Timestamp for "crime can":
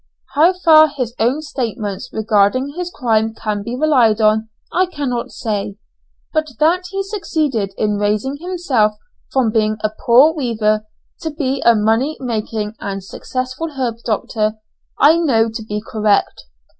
2.89-3.61